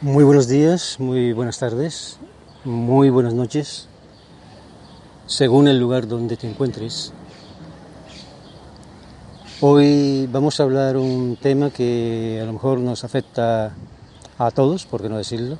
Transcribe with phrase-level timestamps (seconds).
[0.00, 2.18] Muy buenos días, muy buenas tardes,
[2.64, 3.88] muy buenas noches,
[5.26, 7.12] según el lugar donde te encuentres.
[9.60, 13.74] Hoy vamos a hablar un tema que a lo mejor nos afecta
[14.38, 15.58] a todos, por qué no decirlo.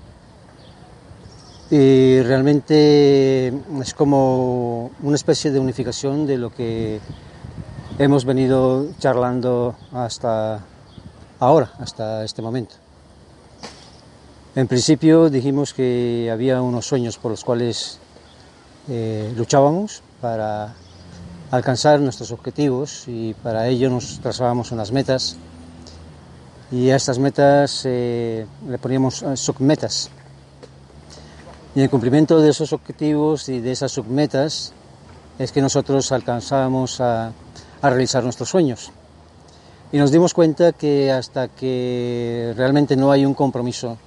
[1.72, 7.00] Y realmente es como una especie de unificación de lo que
[7.98, 10.64] hemos venido charlando hasta
[11.40, 12.76] ahora, hasta este momento.
[14.58, 18.00] En principio dijimos que había unos sueños por los cuales
[18.88, 20.74] eh, luchábamos para
[21.52, 25.36] alcanzar nuestros objetivos y para ello nos trazábamos unas metas
[26.72, 30.10] y a estas metas eh, le poníamos eh, submetas.
[31.76, 34.72] Y en cumplimiento de esos objetivos y de esas submetas
[35.38, 37.30] es que nosotros alcanzábamos a
[37.80, 38.90] realizar nuestros sueños.
[39.92, 43.98] Y nos dimos cuenta que hasta que realmente no hay un compromiso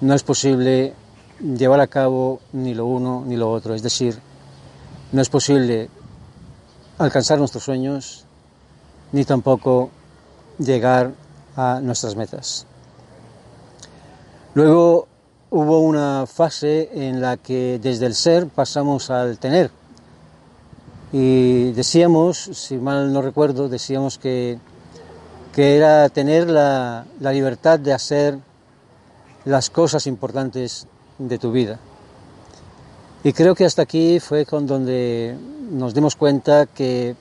[0.00, 0.94] no es posible
[1.40, 3.74] llevar a cabo ni lo uno ni lo otro.
[3.74, 4.18] Es decir,
[5.12, 5.88] no es posible
[6.98, 8.24] alcanzar nuestros sueños
[9.12, 9.90] ni tampoco
[10.58, 11.12] llegar
[11.56, 12.66] a nuestras metas.
[14.54, 15.08] Luego
[15.50, 19.70] hubo una fase en la que desde el ser pasamos al tener.
[21.12, 24.58] Y decíamos, si mal no recuerdo, decíamos que,
[25.54, 28.38] que era tener la, la libertad de hacer
[29.48, 30.86] las cosas importantes
[31.18, 31.78] de tu vida.
[33.24, 35.36] Y creo que hasta aquí fue con donde
[35.70, 37.16] nos dimos cuenta que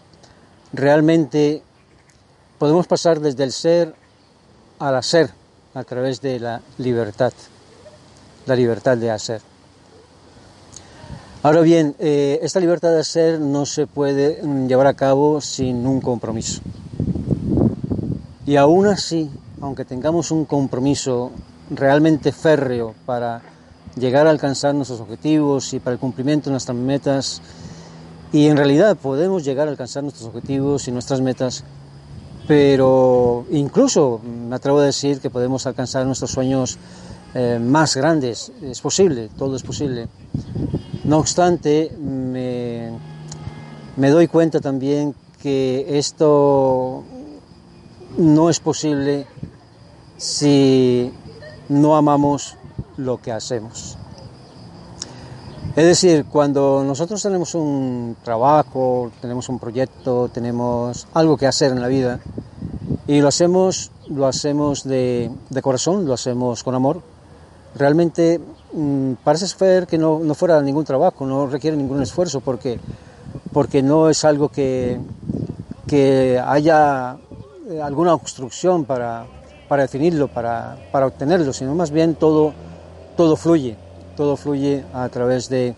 [0.73, 1.63] realmente
[2.59, 3.95] podemos pasar desde el ser
[4.77, 5.31] al hacer
[5.73, 7.31] a través de la libertad,
[8.45, 9.41] la libertad de hacer.
[11.43, 16.01] Ahora bien, eh, esta libertad de hacer no se puede llevar a cabo sin un
[16.01, 16.61] compromiso.
[18.45, 21.31] Y aún así, aunque tengamos un compromiso
[21.69, 23.41] realmente férreo para
[23.95, 27.41] llegar a alcanzar nuestros objetivos y para el cumplimiento de nuestras metas.
[28.31, 31.63] Y en realidad podemos llegar a alcanzar nuestros objetivos y nuestras metas,
[32.47, 36.77] pero incluso me atrevo a decir que podemos alcanzar nuestros sueños
[37.33, 38.51] eh, más grandes.
[38.61, 40.07] Es posible, todo es posible.
[41.03, 42.91] No obstante, me,
[43.95, 47.03] me doy cuenta también que esto
[48.17, 49.25] no es posible
[50.17, 51.11] si
[51.69, 52.55] no amamos
[52.97, 53.97] lo que hacemos.
[55.75, 61.81] Es decir, cuando nosotros tenemos un trabajo, tenemos un proyecto, tenemos algo que hacer en
[61.81, 62.19] la vida
[63.05, 65.29] y lo hacemos, lo hacemos de,
[65.61, 67.01] corazón, lo hacemos con amor,
[67.75, 68.41] realmente
[68.73, 72.79] mm, parece ser que no, no, fuera ningún trabajo, no requiere ningún esfuerzo porque,
[73.53, 74.99] porque no es algo que,
[75.85, 77.17] que haya
[77.69, 79.27] eh, alguna obstrucción para,
[79.67, 82.53] para definirlo, para, para obtenerlo, sino más bien todo,
[83.15, 83.75] todo fluye,
[84.15, 85.75] todo fluye a través de,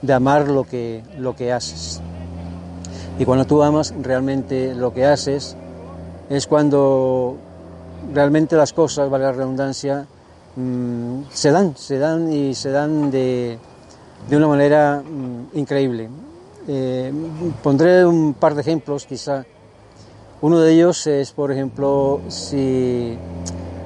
[0.00, 2.00] de amar lo que, lo que haces.
[3.18, 5.56] Y cuando tú amas realmente lo que haces,
[6.30, 7.36] es cuando
[8.12, 10.06] realmente las cosas, vale la redundancia,
[10.56, 13.58] mmm, se dan, se dan y se dan de,
[14.28, 16.08] de una manera mmm, increíble.
[16.68, 17.12] Eh,
[17.62, 19.44] pondré un par de ejemplos quizá
[20.42, 23.16] uno de ellos es, por ejemplo, si,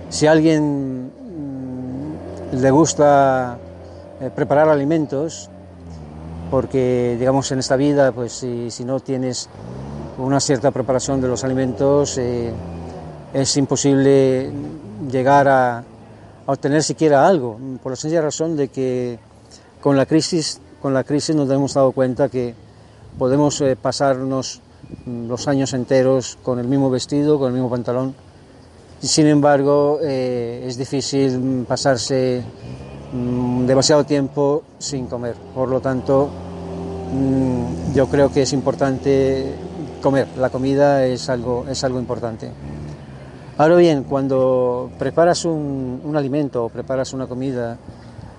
[0.09, 3.59] si a alguien mm, le gusta
[4.21, 5.50] eh, preparar alimentos,
[6.50, 9.50] porque digamos en esta vida, pues si, no tienes
[10.17, 12.50] una cierta preparación de los alimentos, eh,
[13.34, 14.50] es imposible
[15.11, 15.84] llegar a,
[16.47, 19.19] obtener siquiera algo, por la sencilla razón de que
[19.83, 22.55] con la crisis, con la crisis nos hemos dado cuenta que
[23.19, 24.62] podemos eh, pasarnos
[25.07, 28.15] los años enteros con el mismo vestido, con el mismo pantalón.
[29.01, 32.43] Sin embargo, eh, es difícil pasarse
[33.13, 35.35] mm, demasiado tiempo sin comer.
[35.55, 36.29] Por lo tanto,
[37.13, 39.55] mm, yo creo que es importante
[40.03, 40.29] comer.
[40.39, 42.51] La comida es algo, es algo importante.
[43.59, 47.79] Ahora bien, cuando preparas un, un alimento o preparas una comida,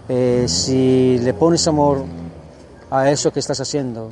[0.09, 2.05] eh, si le pones amor
[2.89, 4.09] a eso que estás haciendo,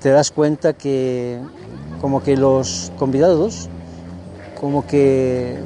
[0.00, 1.40] te das cuenta que
[2.00, 3.68] como que los convidados,
[4.60, 5.56] como que,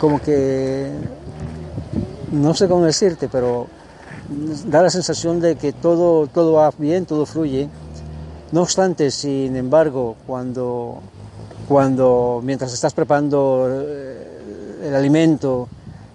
[0.00, 0.90] como que,
[2.32, 3.66] no sé cómo decirte, pero
[4.66, 7.68] da la sensación de que todo, todo va bien, todo fluye.
[8.52, 11.00] No obstante, sin embargo, cuando,
[11.68, 15.68] cuando mientras estás preparando eh, el alimento,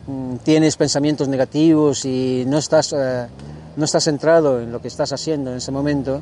[0.07, 3.27] mm, tienes pensamientos negativos y no estás, eh,
[3.75, 6.21] no estás centrado en lo que estás haciendo en ese momento,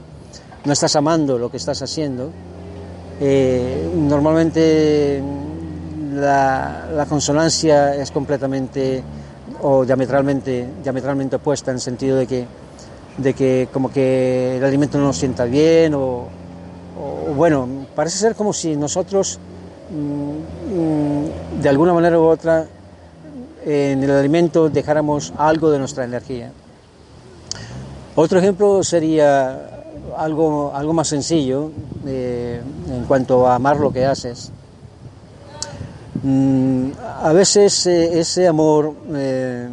[0.65, 2.31] no estás amando lo que estás haciendo,
[3.21, 5.21] eh, normalmente
[6.13, 9.03] la, consonancia es completamente
[9.61, 12.45] o diametralmente, diametralmente opuesta en el sentido de que,
[13.17, 16.27] de que como que el alimento no nos sienta bien o,
[17.35, 19.39] bueno, parece ser como si nosotros
[19.91, 22.65] mm, mm, de alguna manera u otra
[23.65, 26.51] en el alimento dejáramos algo de nuestra energía.
[28.15, 29.69] Otro ejemplo sería
[30.17, 31.71] algo, algo más sencillo
[32.05, 34.51] eh, en cuanto a amar lo que haces.
[36.23, 36.91] Mm,
[37.21, 39.69] a veces eh, ese amor eh,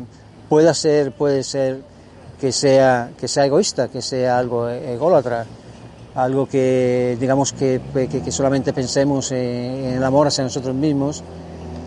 [0.49, 1.81] puede ser, puede ser
[2.41, 5.47] que sea, que sea egoísta, que sea algo ególatra,
[6.15, 11.23] algo que digamos que, que, solamente pensemos en el amor hacia nosotros mismos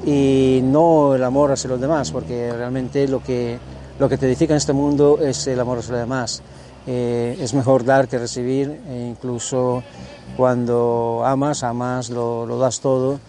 [0.06, 3.60] y no el amor hacia los demás, porque realmente lo que,
[4.00, 6.42] lo que te edifica en este mundo es el amor hacia los demás.
[6.88, 9.84] Eh, es mejor dar que recibir, e incluso
[10.38, 13.20] cuando amas, amas, lo, lo das todo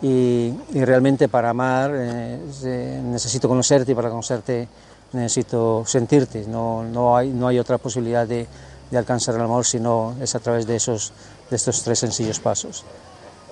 [0.00, 4.68] y, realmente para amar eh, necesito conocerte y para conocerte
[5.12, 8.46] necesito sentirte, no, no, hay, no hay otra posibilidad de,
[8.90, 11.12] de, alcanzar el amor sino es a través de, esos,
[11.50, 12.84] de estos tres sencillos pasos.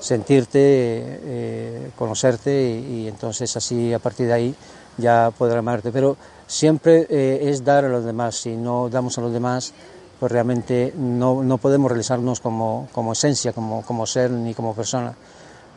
[0.00, 4.54] Sentirte, eh, conocerte y, entonces así a partir de ahí
[4.96, 5.92] ya poder amarte.
[5.92, 6.16] Pero
[6.50, 9.72] siempre eh, es dar a los demás, si no damos a los demás,
[10.18, 15.14] pues realmente no, no podemos realizarnos como, como esencia, como, como ser ni como persona.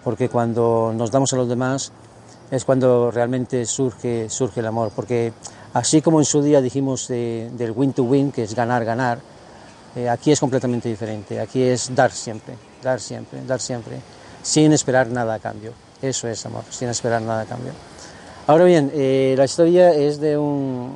[0.04, 1.92] Porque cuando nos damos a los demás
[2.50, 5.32] es cuando realmente surge, surge el amor, porque
[5.74, 9.20] así como en su día dijimos del win to win, que es ganar, ganar,
[9.96, 14.00] eh, aquí es completamente diferente, aquí es dar siempre, dar siempre, dar siempre,
[14.42, 15.72] sin esperar nada a cambio,
[16.02, 17.72] eso es amor, sin esperar nada a cambio.
[18.46, 20.92] Ahora bien, eh, la historia es de un,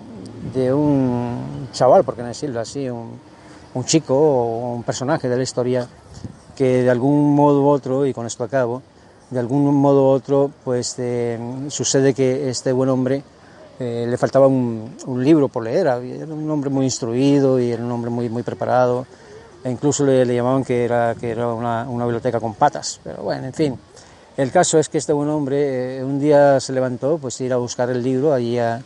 [0.54, 3.12] de un chaval, por qué no decirlo así, un,
[3.74, 5.88] un chico o un personaje de la historia
[6.58, 8.82] que de algún modo u otro, y con esto acabo,
[9.30, 11.40] de algún modo u otro, pues eh,
[11.70, 13.24] sucede que este buen hombre
[13.80, 17.92] eh, le faltaba un, libro por leer, era un hombre muy instruido y era un
[17.92, 19.06] hombre muy, muy preparado,
[19.64, 23.54] e incluso le, llamaban que era, que era una, biblioteca con patas, pero bueno, en
[23.54, 23.80] fin.
[24.38, 27.58] El caso es que este buen hombre eh, un día se levantó, pues ir a
[27.58, 28.82] buscar el libro allí a,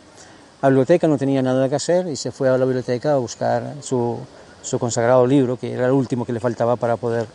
[0.62, 3.74] la biblioteca, no tenía nada que hacer y se fue a la biblioteca a buscar
[3.82, 4.18] su,
[4.62, 7.26] su consagrado libro, que era el último que le faltaba para poder...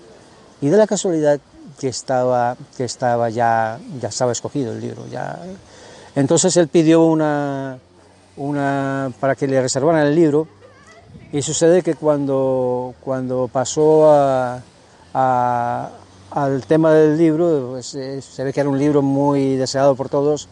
[0.62, 1.40] Y de la casualidad
[1.80, 5.06] que estaba, que estaba ya, ya estaba escogido el libro.
[5.12, 5.38] Ya.
[6.16, 7.78] Entonces él pidió una,
[8.38, 10.48] una, para que le reservaran el libro
[11.32, 14.62] y sucede que cuando, cuando pasó a,
[16.32, 20.10] al tema del libro, pues, eh, se ve que era un libro muy deseado por
[20.10, 20.48] todos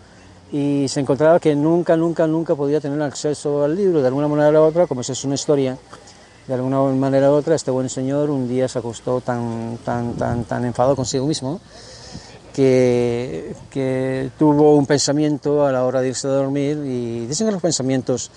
[0.52, 4.02] y se encontraba que nunca, nunca, nunca podía tener acceso al libro.
[4.02, 5.78] De alguna manera u otra, como si es una historia
[6.48, 10.44] de alguna manera u otra, este buen señor un día se acostó tan, tan, tan,
[10.44, 11.60] tan enfadado consigo mismo
[12.54, 17.52] que, que, tuvo un pensamiento a la hora de irse a dormir y dicen que
[17.52, 18.32] los pensamientos,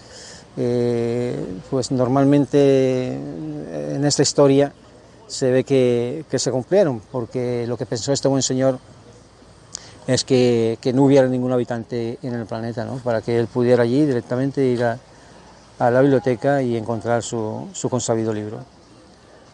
[0.56, 1.38] eh,
[1.70, 4.72] pues normalmente en esta historia
[5.28, 8.78] se ve que, que, se cumplieron, porque lo que pensó este buen señor
[10.06, 12.96] es que, que no hubiera ningún habitante en el planeta, ¿no?
[12.96, 14.98] para que él pudiera allí directamente ir a
[15.78, 18.58] a la biblioteca y encontrar su, su consabido libro.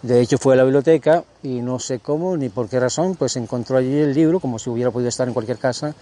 [0.02, 3.36] De hecho fue a la biblioteca y no sé cómo ni por qué razón, pues
[3.36, 5.94] encontró allí el libro como si hubiera podido estar en cualquier casa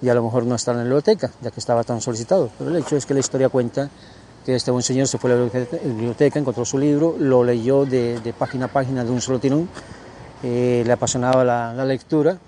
[0.00, 2.50] y a lo mejor no estar en la biblioteca, ya que estaba tan solicitado.
[2.58, 3.90] Pero el hecho es que la historia cuenta
[4.44, 5.50] que este buen señor se fue a la
[5.84, 9.68] biblioteca, encontró su libro, lo leyó de, de página a página de un solo tirón,
[10.42, 12.38] eh, le apasionaba la, lectura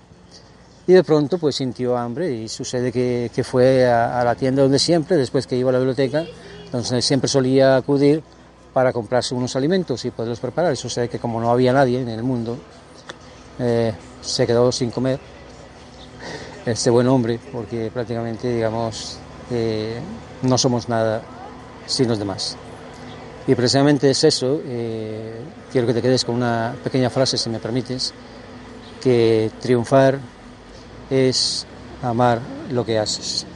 [0.87, 4.79] y de pronto pues sintió hambre y sucede que, que fue a, la tienda donde
[4.79, 6.25] siempre, después que iba a la biblioteca,
[6.65, 8.23] entonces siempre solía acudir
[8.73, 10.73] para comprarse unos alimentos y poderlos preparar.
[10.73, 12.57] Y sucede que como no había nadie en el mundo,
[13.59, 15.21] eh, se quedó sin comer
[16.65, 19.19] este buen hombre, porque prácticamente, digamos,
[19.51, 20.01] eh,
[20.43, 21.21] no somos nada
[21.87, 22.57] sin los demás.
[23.47, 25.41] Y precisamente es eso, eh,
[25.73, 28.15] quiero que te quedes con una pequeña frase, si me permites,
[29.01, 30.19] que triunfar
[31.11, 31.67] es
[32.03, 33.47] amar lo que haces.